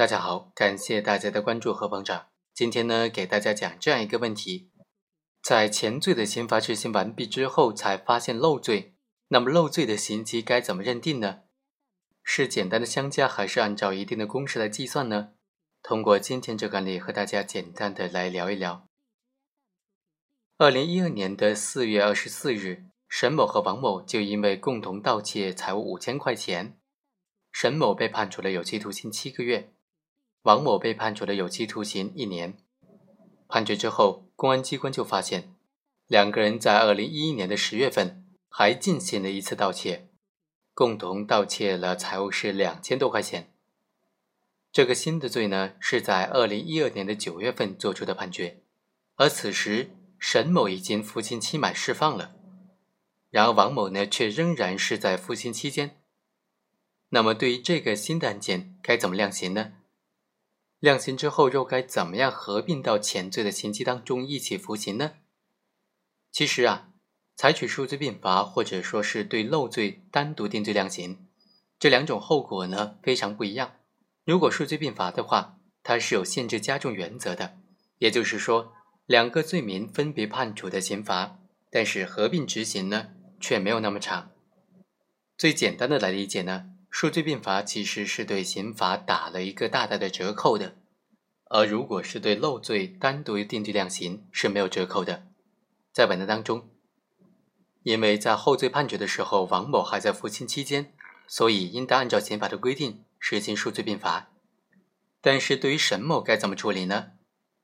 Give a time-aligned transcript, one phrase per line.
[0.00, 2.28] 大家好，感谢大家的关注和捧场。
[2.54, 4.70] 今天呢，给大家讲这样一个问题：
[5.42, 8.94] 在前罪的刑罚执行完毕之后，才发现漏罪，
[9.28, 11.40] 那么漏罪的刑期该怎么认定呢？
[12.22, 15.34] 是简单的相加，还是按照一定的公式来计算呢？
[15.82, 18.88] 通过今天这个案例，和大家简单的来聊一聊。
[20.56, 26.78] 二零一二年的四月二十四日，沈某和王某就因为共同盗窃财物五千块钱，
[27.52, 29.74] 沈某被判处了有期徒刑七个月。
[30.42, 32.56] 王某被判处了有期徒刑一年。
[33.48, 35.54] 判决之后，公安机关就发现，
[36.06, 40.08] 两个人在二零一一年的十月份还进行了一次盗窃，
[40.72, 43.52] 共同盗窃了财物是两千多块钱。
[44.72, 48.62] 这个新的罪呢，是在二零一二年的九月份作出的判决，
[49.16, 52.36] 而此时沈某已经服刑期满释放了，
[53.30, 56.00] 然而王某呢，却仍然是在服刑期间。
[57.08, 59.72] 那么，对于这个新的案件，该怎么量刑呢？
[60.80, 65.12] 量刑之后又该怎么样合并到前罪的刑期当中一起服刑呢？
[66.32, 66.88] 其实啊，
[67.36, 71.26] 采取数罪并罚，或者说是对漏罪单独定罪量刑，
[71.78, 73.76] 这两种后果呢非常不一样。
[74.24, 77.58] 如果数罪并罚的话，它是有限制加重原则的，
[77.98, 78.72] 也就是说，
[79.04, 81.38] 两个罪名分别判处的刑罚，
[81.70, 84.30] 但是合并执行呢却没有那么长。
[85.36, 86.70] 最简单的来理解呢。
[86.92, 90.74] 数罪并罚其实是对刑罚打了一个大大的折扣的，
[91.52, 95.26] 而如果是对漏罪单独定罪量刑是没有折扣的。
[95.92, 96.68] 在本案当中，
[97.82, 100.94] 因为在后罪判决的时候王某还在服刑期间，
[101.26, 104.30] 所以应当按照刑法的规定实行数罪并罚。
[105.20, 107.12] 但是对于沈某该怎么处理呢？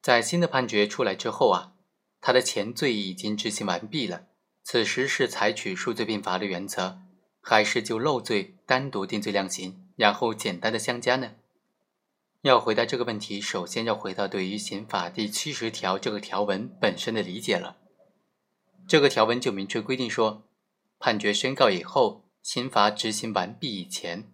[0.00, 1.72] 在新的判决出来之后啊，
[2.20, 4.26] 他的前罪已经执行完毕了，
[4.62, 7.00] 此时是采取数罪并罚的原则。
[7.44, 11.32] 还是就漏罪单独定罪量刑，然后简单的相加呢？
[12.42, 17.76] 要回答这个问题，首先要回到对于刑法第七十条这个条文本身的理解了。
[18.88, 20.42] 这个条文就明确规定说，
[20.98, 24.32] 判决宣告以后，刑罚执行完毕以前，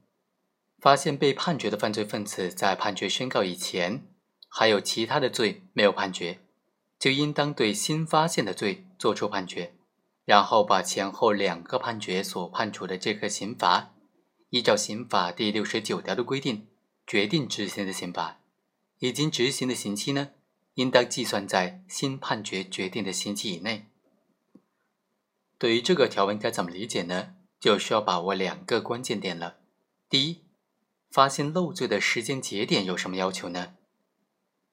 [0.81, 4.07] 发现被判决的犯罪分子在判决宣告以前
[4.49, 6.41] 还有其他的罪没有判决，
[6.99, 9.75] 就应当对新发现的罪作出判决。
[10.25, 13.95] 然后把前后两个判决所判处的这个刑罚，
[14.49, 16.69] 依照刑法第六十九条的规定
[17.09, 18.39] 决定执行的刑罚，
[18.99, 20.33] 已经执行的刑期呢，
[20.75, 23.87] 应当计算在新判决决定的刑期以内。
[25.57, 27.35] 对于这个条文该怎么理解呢？
[27.59, 29.57] 就需要把握两个关键点了。
[30.11, 30.43] 第一，
[31.11, 33.77] 发现漏罪的时间节点有什么要求呢？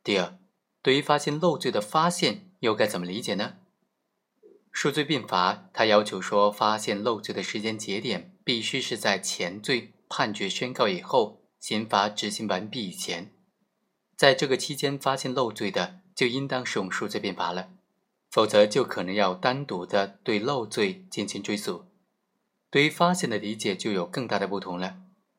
[0.04, 0.38] 第二，
[0.82, 3.60] 对于发现漏罪的发现又该怎么理解呢？
[4.74, 13.32] 数罪并罚，它要求说，发现漏罪的时间节点必须是在前罪判决宣告以后，刑罚执行完毕以前。
[14.16, 17.72] 在这个期间发现漏罪的，就应当使用数罪并罚了，
[18.30, 21.86] 否则就可能要单独的对漏罪进行追诉。
[22.70, 24.98] 对于发现的理解就有更大的不同了。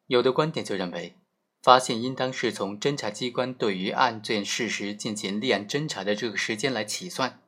[0.08, 1.14] 有的观点就认为，
[1.62, 7.40] 发现应当是从侦查机关对于案件事实进行立案侦查的这个时间来起算。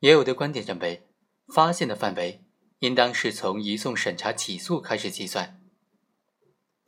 [0.00, 1.08] 也有的观点认为，
[1.46, 2.44] 发现的范围
[2.80, 5.57] 应当是从移送审查起诉开始计算。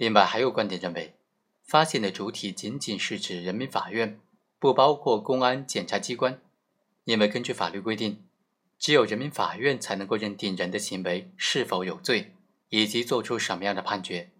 [0.00, 1.14] 另外，还有观点认为，
[1.62, 4.18] 发现的主体仅仅是指人民法院，
[4.58, 6.40] 不包括公安、检察机关，
[7.04, 8.24] 因为根据法律规定，
[8.78, 12.32] 只有人民法院才能够认定人的行为是否有罪，
[12.70, 14.30] 以及做出什么样的判决。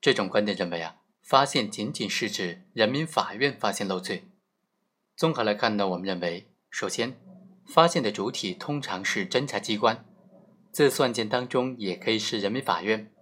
[0.00, 4.28] 这种观点认为啊，发现仅仅是指人民法院发现漏罪。
[5.16, 7.18] 综合来看呢，我们认为，首先。
[7.66, 10.06] 发现的主体通常是侦查机关，
[10.70, 13.12] 自诉案件当中也可以是人民法院，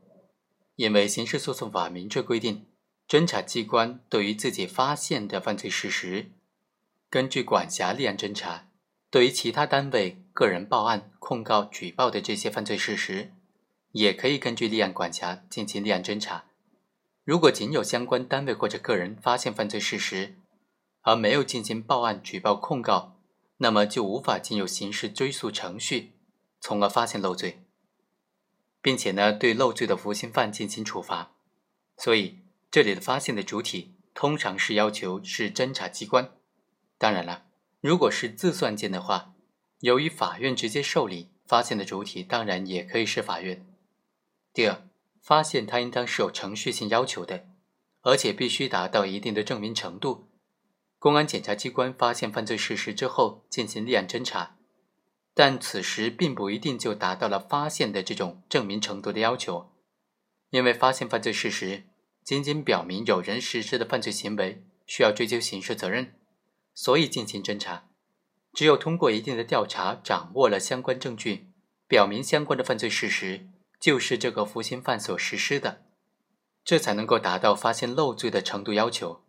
[0.77, 2.67] 因为刑事诉讼法明确规定，
[3.09, 6.31] 侦查机关对于自己发现的犯罪事实，
[7.09, 8.67] 根据管辖立案侦查；
[9.11, 13.33] 对于其他单位、个人报案、控告、举报的这些犯罪事实，
[13.93, 16.47] 也可以根据立案管辖进行立案侦查。
[17.23, 20.35] 如果仅有相关单位或者个人发现犯罪事实，
[21.03, 23.17] 而没有进行报案、举报、控告，
[23.59, 26.13] 那么就无法进入刑事追诉程序，
[26.61, 27.64] 从而发现漏罪，
[28.85, 31.33] 并且呢对漏罪的服刑犯进行处罚。
[31.97, 32.41] 所以
[32.71, 36.33] 这里的发现的主体通常是要求是侦查机关。
[36.99, 37.47] 当然了，
[37.81, 39.33] 如果是自诉件的话，
[39.81, 43.67] 由于法院直接受理，发现的主体当然也可以是法院。
[44.53, 44.87] 第二，
[45.23, 47.47] 发现它应当是有程序性要求的，
[48.03, 50.29] 而且必须达到一定的证明程度。
[50.99, 54.57] 公安检察机关发现犯罪事实之后进行立案侦查，
[55.35, 59.73] 但此时并不一定就达到了发现的这种证明程度的要求，
[60.51, 61.85] 因为发现犯罪事实
[62.23, 66.15] 仅仅表明有人实施的犯罪行为需要追究刑事责任，
[66.73, 67.89] 所以进行侦查。
[68.53, 71.49] 只有通过一定的调查，掌握了相关证据，
[71.89, 73.49] 表明相关的犯罪事实
[73.81, 75.83] 就是这个服刑犯所实施的，
[76.65, 79.25] 这才能够达到发现漏罪的程度要求。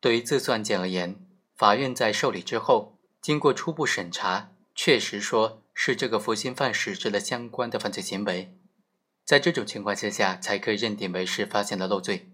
[0.00, 8.56] 对于自诉案件而言，法院在受理之后，经过初步审查，确实说是这个服刑犯实施了相关的犯罪行为。
[9.24, 12.30] 在这种情况之下，才可以认定为是发现了漏罪。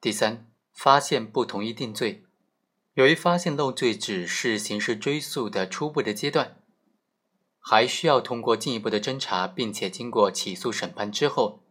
[0.00, 2.24] 第三，发现不同意定罪。
[2.94, 6.56] 由于发现漏罪只是刑事追诉的初步的阶段，
[7.60, 11.62] 还需要通过进一步的侦查，并且经过起诉审判之后，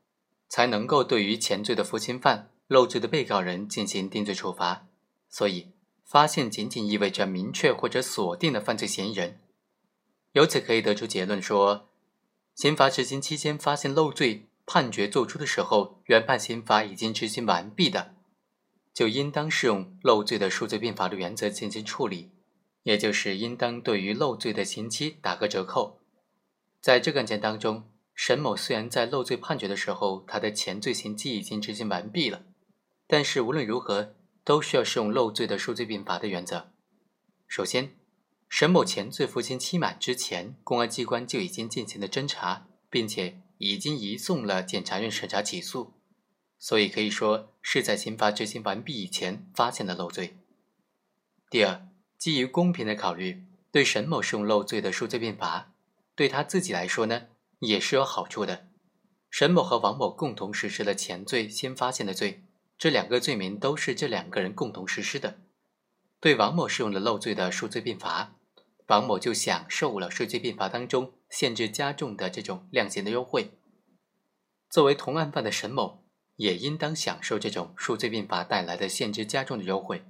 [0.48, 4.88] 才能够对于前罪的服刑犯、漏罪的被告人进行定罪处罚。
[5.28, 5.74] 所以，
[6.08, 9.42] 发现仅仅意味着明确或者锁定的犯罪嫌疑人。
[10.32, 11.90] 由此可以得出结论说。
[12.56, 18.16] 刑罚执行期间发现漏罪，判决作出的时候，原判刑罚已经执行完毕的，
[18.94, 22.32] 就应当适用漏罪的数罪并罚的原则进行处理，
[22.82, 26.00] 也就是应当对于漏罪的刑期打个折扣。
[26.82, 27.84] 在这个案件当中，
[28.16, 32.42] 沈某虽然在漏罪判决的时候，他的前罪刑期已经执行完毕了，
[33.06, 34.16] 但是无论如何
[34.48, 36.72] 都需要适用漏罪的数罪并罚的原则。
[37.46, 37.92] 首先。
[38.50, 45.92] 沈某前罪服刑期满之前，公安机关就已经进行了侦查，并且已经移送了检察院审查起诉，
[46.58, 50.38] 所以可以说是在刑罚执行完毕以前发现的漏罪。
[51.50, 55.74] 第二，基于公平的考虑，对沈某适用漏罪的数罪并罚，
[56.16, 57.24] 对他自己来说呢
[57.60, 58.70] 也是有好处的。
[59.30, 62.46] 沈某和王某共同实施了前罪先发现的罪，
[62.78, 65.40] 这两个罪名都是这两个人共同实施的。
[66.20, 68.36] 对王某适用了漏罪的数罪并罚。
[68.88, 73.52] 王某就享受了数罪并罚当中限制加重的这种量刑的优惠。
[74.70, 76.06] 作为同案犯的沈某，
[76.38, 80.06] 也应当享受这种数罪并罚带来的限制加重的优惠，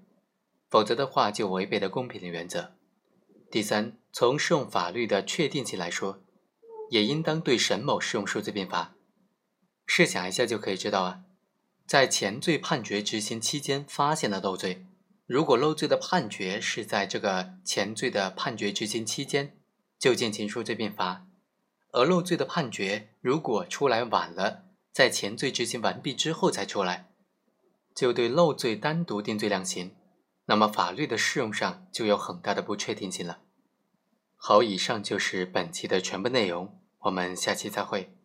[0.69, 2.75] 否则的话就违背了公平的原则。
[3.49, 6.21] 第三，从适用法律的确定性来说，
[6.91, 8.93] 也应当对沈某适用数罪并罚。
[9.87, 11.23] 试想一下就可以知道啊，
[11.87, 14.85] 在前罪判决执行期间发现了漏罪。
[15.25, 19.57] 如果漏罪的判决是在这个前罪的判决执行期间
[19.97, 21.25] 就进行数罪并罚，
[21.93, 27.09] 而漏罪的判决如果出来晚了，在前罪执行完毕之后才出来，
[27.95, 29.95] 就对漏罪单独定罪量刑，
[30.45, 33.39] 那么法律的适用上就有很大的不确定性了。
[34.35, 38.16] 好，以上就是本期的全部内容，我们下期再会。